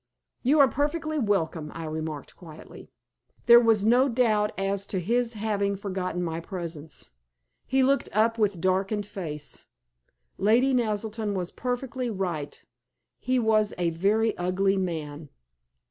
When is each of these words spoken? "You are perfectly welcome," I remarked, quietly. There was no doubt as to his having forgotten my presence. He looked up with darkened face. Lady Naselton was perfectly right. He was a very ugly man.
"You 0.41 0.59
are 0.59 0.67
perfectly 0.67 1.19
welcome," 1.19 1.71
I 1.75 1.85
remarked, 1.85 2.35
quietly. 2.35 2.89
There 3.45 3.59
was 3.59 3.85
no 3.85 4.09
doubt 4.09 4.51
as 4.57 4.87
to 4.87 4.99
his 4.99 5.33
having 5.33 5.75
forgotten 5.75 6.23
my 6.23 6.39
presence. 6.39 7.11
He 7.67 7.83
looked 7.83 8.09
up 8.11 8.39
with 8.39 8.59
darkened 8.59 9.05
face. 9.05 9.59
Lady 10.39 10.73
Naselton 10.73 11.35
was 11.35 11.51
perfectly 11.51 12.09
right. 12.09 12.65
He 13.19 13.37
was 13.37 13.75
a 13.77 13.91
very 13.91 14.35
ugly 14.39 14.75
man. 14.75 15.29